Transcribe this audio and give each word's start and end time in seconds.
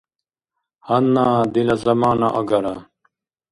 Гьанна 0.87 1.27
дила 1.53 1.75
замана 1.83 2.27
агара. 2.39 2.75